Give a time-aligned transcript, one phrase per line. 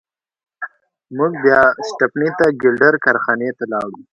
[1.17, 3.99] موږ بیا سټپني ته د ګیلډر کارخانې ته لاړو.